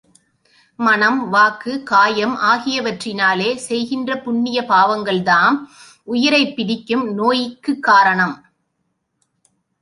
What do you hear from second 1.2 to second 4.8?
வாக்கு, காயம் ஆகியவற்றினாலே செய்கின்ற புண்ணிய